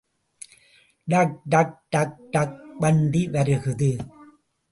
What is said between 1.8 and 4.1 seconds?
டக்டக் வண்டி வருகுது.